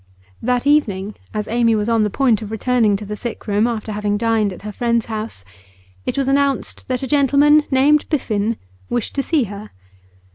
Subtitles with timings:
[0.41, 3.91] That evening, as Amy was on the point of returning to the sick room after
[3.91, 5.45] having dined at her friend's house,
[6.07, 8.57] it was announced that a gentleman named Biffen
[8.89, 9.69] wished to see her.